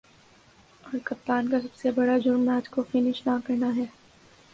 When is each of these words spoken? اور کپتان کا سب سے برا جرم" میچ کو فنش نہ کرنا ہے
اور 0.83 0.99
کپتان 1.03 1.49
کا 1.49 1.59
سب 1.61 1.75
سے 1.75 1.91
برا 1.91 2.17
جرم" 2.17 2.41
میچ 2.45 2.69
کو 2.69 2.83
فنش 2.91 3.21
نہ 3.25 3.37
کرنا 3.45 3.75
ہے 3.75 3.85